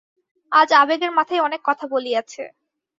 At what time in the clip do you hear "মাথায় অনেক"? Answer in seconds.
1.11-1.61